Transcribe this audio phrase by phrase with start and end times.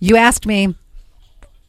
[0.00, 0.66] You asked me,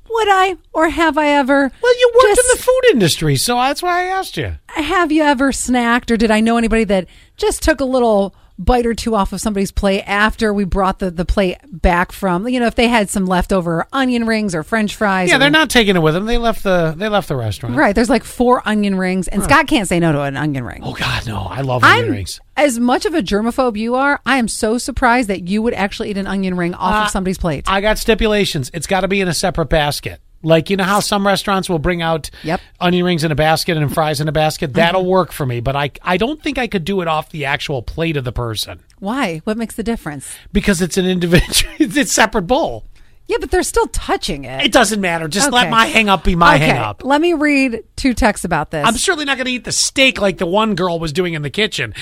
[0.09, 1.71] would I or have I ever?
[1.81, 4.55] Well, you worked just- in the food industry, so that's why I asked you.
[4.69, 7.07] have you ever snacked or did I know anybody that
[7.37, 11.09] just took a little bite or two off of somebody's plate after we brought the,
[11.09, 14.95] the plate back from you know if they had some leftover onion rings or french
[14.95, 16.25] fries Yeah, or- they're not taking it with them.
[16.25, 17.75] They left the they left the restaurant.
[17.77, 20.81] right there's like four onion rings and Scott can't say no to an onion ring
[20.83, 21.37] Oh God, no!
[21.39, 22.39] I love onion I'm rings.
[22.57, 26.09] as much of a germaphobe you are I am so surprised that you would actually
[26.09, 28.69] eat an onion ring off Uh, of somebody's plate I got stipulations.
[28.73, 30.19] It's got to be in a separate basket.
[30.41, 32.61] Like you know how some restaurants will bring out Yep.
[32.79, 34.67] onion rings in a basket and fries in a basket.
[34.69, 34.75] Mm-hmm.
[34.77, 37.45] That'll work for me, but I I don't think I could do it off the
[37.45, 41.73] actual plate of the person why what makes the difference because it's an individual.
[41.79, 42.85] It's a separate bowl.
[43.27, 45.27] yeah but they're still touching it It doesn't matter.
[45.27, 47.03] Just let my hang up be my okay hang up.
[47.03, 50.19] let me read two texts about this I'm certainly not going to eat the steak
[50.21, 51.93] like the one girl was doing in the kitchen.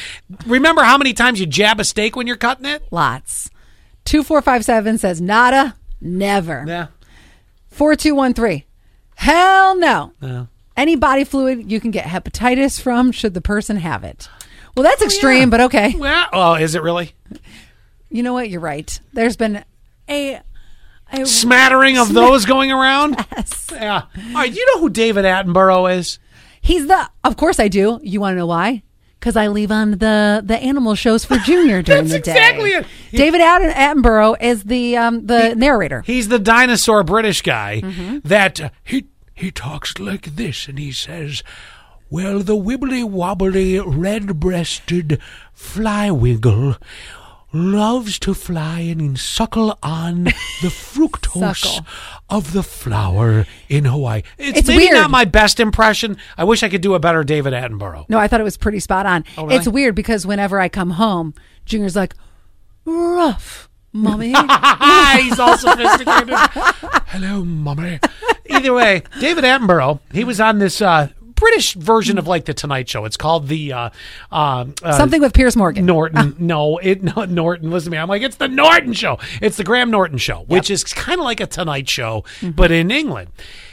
[0.46, 2.84] Remember how many times you jab a steak when you're cutting it?
[2.92, 3.50] Lots.
[4.06, 6.64] 2457 says nada, never.
[6.68, 6.88] Yeah.
[7.78, 8.64] 4213.
[9.16, 10.12] Hell no.
[10.20, 10.48] No.
[10.76, 14.28] Any body fluid you can get hepatitis from should the person have it.
[14.76, 15.96] Well, that's oh, extreme, but okay.
[15.96, 17.14] Well, oh, is it really?
[18.10, 18.50] You know what?
[18.50, 19.00] You're right.
[19.14, 19.64] There's been
[20.10, 20.42] a,
[21.12, 23.16] a Smattering of those going around?
[23.36, 23.70] yes.
[23.72, 24.04] Yeah.
[24.16, 24.52] All right.
[24.52, 26.18] You know who David Attenborough is?
[26.62, 27.10] He's the.
[27.24, 28.00] Of course I do.
[28.02, 28.82] You want to know why?
[29.20, 32.32] Because I leave on the the animal shows for Junior during That's the day.
[32.32, 32.86] exactly it.
[33.12, 36.02] David Atten- Attenborough is the um the narrator.
[36.06, 38.20] He's the dinosaur British guy Mm-hmm.
[38.28, 41.44] that uh, he he talks like this and he says,
[42.10, 45.20] "Well, the wibbly wobbly red-breasted
[45.56, 46.78] flywiggle
[47.54, 50.32] loves to fly and suckle on the
[50.70, 51.84] fructose
[52.30, 54.94] of the flower in Hawaii." It's, It's maybe weird.
[54.96, 56.18] not my best impression.
[56.38, 58.08] I wish I could do a better David Attenborough.
[58.10, 59.24] No, I thought it was pretty spot on.
[59.38, 59.56] Oh, really?
[59.56, 61.34] It's weird because whenever I come home,
[61.66, 62.14] Junior's like,
[62.86, 64.28] rough, mommy.
[65.22, 66.36] He's all sophisticated.
[67.08, 68.00] Hello, mommy.
[68.50, 72.90] Either way, David Attenborough, he was on this uh, British version of like the Tonight
[72.90, 73.06] Show.
[73.06, 73.90] It's called the uh,
[74.32, 75.86] um, uh, Something with Piers Morgan.
[75.86, 76.36] Norton.
[76.40, 77.72] no, it no, Norton.
[77.72, 77.98] Listen to me.
[77.98, 79.20] I'm like, it's the Norton Show.
[79.42, 82.52] It's the Graham Norton Show, which is kind of like a Tonight Show, Mm-hmm.
[82.52, 83.30] but in England.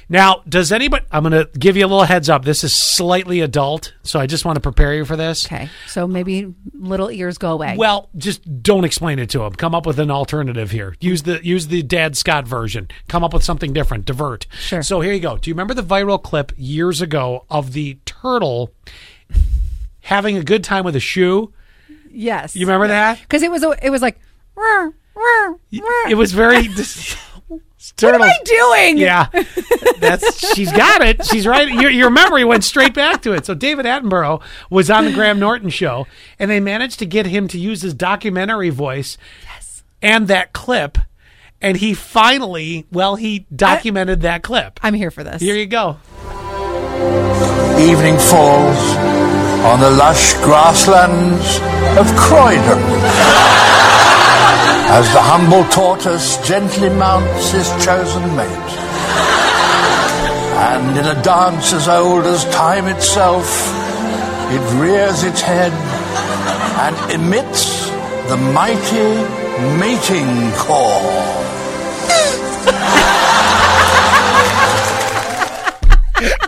[0.08, 1.04] Now, does anybody?
[1.10, 2.44] I'm going to give you a little heads up.
[2.44, 5.46] This is slightly adult, so I just want to prepare you for this.
[5.46, 7.76] Okay, so maybe little ears go away.
[7.78, 9.52] Well, just don't explain it to them.
[9.54, 10.94] Come up with an alternative here.
[11.00, 12.88] Use the use the Dad Scott version.
[13.08, 14.04] Come up with something different.
[14.04, 14.46] Divert.
[14.58, 14.82] Sure.
[14.82, 15.38] So here you go.
[15.38, 18.72] Do you remember the viral clip years ago of the turtle
[20.02, 21.52] having a good time with a shoe?
[22.10, 23.20] yes, You remember that?
[23.22, 24.18] Because it was a- it was like.
[25.72, 26.68] It was very.
[27.96, 28.24] dis- what turtle.
[28.24, 28.98] am I doing?
[28.98, 29.28] Yeah,
[29.98, 31.24] that's she's got it.
[31.26, 31.68] She's right.
[31.68, 33.46] Your, your memory went straight back to it.
[33.46, 36.06] So David Attenborough was on the Graham Norton show,
[36.38, 39.82] and they managed to get him to use his documentary voice yes.
[40.02, 40.98] and that clip.
[41.60, 44.78] And he finally, well, he documented that clip.
[44.82, 45.40] I'm here for this.
[45.40, 45.96] Here you go.
[47.78, 48.96] Evening falls
[49.64, 51.56] on the lush grasslands
[51.98, 53.73] of Croydon.
[54.86, 58.70] As the humble tortoise gently mounts his chosen mate.
[60.56, 63.46] And in a dance as old as time itself,
[64.50, 65.72] it rears its head
[66.84, 67.88] and emits
[68.28, 69.14] the mighty
[69.78, 71.02] mating call.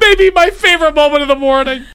[0.00, 1.84] Maybe my favorite moment of the morning.